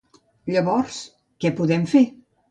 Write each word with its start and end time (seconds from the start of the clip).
Llavors, 0.53 0.95
què 1.45 1.51
podem 1.59 1.85
fer? 1.93 2.03